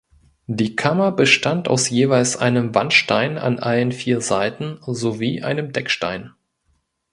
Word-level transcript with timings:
Die 0.47 0.75
Kammer 0.75 1.11
bestand 1.11 1.67
aus 1.67 1.91
jeweils 1.91 2.35
einem 2.35 2.73
Wandstein 2.73 3.37
an 3.37 3.59
allen 3.59 3.91
vier 3.91 4.19
Seiten 4.19 4.79
sowie 4.87 5.43
einem 5.43 5.73
Deckstein. 5.73 6.31